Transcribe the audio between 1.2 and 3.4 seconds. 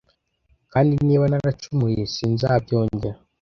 naracumuye, sinzabyongera'